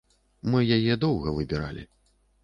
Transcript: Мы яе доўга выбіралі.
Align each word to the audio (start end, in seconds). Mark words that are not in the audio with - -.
Мы 0.53 0.61
яе 0.77 0.95
доўга 1.03 1.33
выбіралі. 1.35 1.83